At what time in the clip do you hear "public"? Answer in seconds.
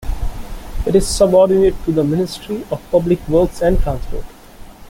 2.89-3.19